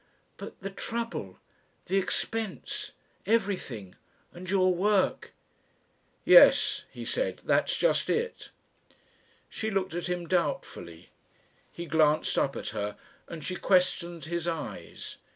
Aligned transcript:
"_"But 0.37 0.61
the 0.61 0.71
trouble 0.71 1.39
the 1.85 1.99
expense 1.99 2.93
everything 3.27 3.93
and 4.33 4.49
your 4.49 4.73
work?" 4.73 5.31
"Yes," 6.25 6.85
he 6.91 7.05
said, 7.05 7.41
"that's 7.45 7.77
just 7.77 8.09
it." 8.09 8.49
She 9.47 9.69
looked 9.69 9.93
at 9.93 10.09
him 10.09 10.25
doubtfully. 10.25 11.09
He 11.71 11.85
glanced 11.85 12.35
up 12.39 12.55
at 12.55 12.69
her, 12.69 12.97
and 13.27 13.45
she 13.45 13.55
questioned 13.55 14.25
his 14.25 14.47
eyes. 14.47 15.17